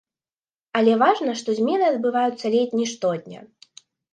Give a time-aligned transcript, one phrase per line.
[0.79, 3.39] Але важна, што змены адбываюцца ледзь не штодня.